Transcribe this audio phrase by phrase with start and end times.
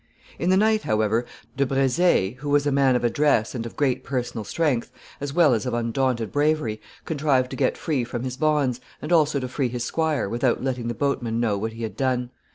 [0.39, 4.03] ]In the night, however, De Brezé, who was a man of address and of great
[4.03, 8.81] personal strength, as well as of undaunted bravery, contrived to get free from his bonds,
[8.99, 12.31] and also to free his squire, without letting the boatmen know what he had done.